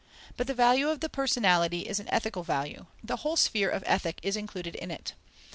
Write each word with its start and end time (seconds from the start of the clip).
But 0.35 0.47
the 0.47 0.55
value 0.55 0.89
of 0.89 0.99
the 1.01 1.09
personality 1.09 1.81
is 1.87 1.99
an 1.99 2.09
ethical 2.09 2.41
value: 2.41 2.87
the 3.03 3.17
whole 3.17 3.37
sphere 3.37 3.69
of 3.69 3.83
ethic 3.85 4.19
is 4.23 4.35
included 4.35 4.73
in 4.73 4.89
it. 4.89 5.13